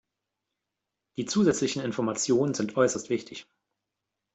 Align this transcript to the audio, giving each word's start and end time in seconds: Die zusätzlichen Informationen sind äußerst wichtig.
Die 1.17 1.27
zusätzlichen 1.27 1.83
Informationen 1.83 2.55
sind 2.55 2.75
äußerst 2.75 3.11
wichtig. 3.11 3.45